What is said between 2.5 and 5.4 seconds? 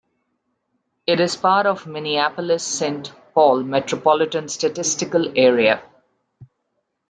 St.Paul metropolitan statistical